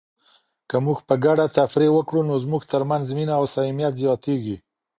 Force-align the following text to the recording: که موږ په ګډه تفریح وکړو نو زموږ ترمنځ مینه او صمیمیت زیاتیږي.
که 0.69 0.75
موږ 0.85 0.97
په 1.07 1.15
ګډه 1.25 1.45
تفریح 1.57 1.91
وکړو 1.93 2.21
نو 2.29 2.35
زموږ 2.43 2.61
ترمنځ 2.71 3.05
مینه 3.17 3.33
او 3.39 3.45
صمیمیت 3.53 3.93
زیاتیږي. 4.01 4.55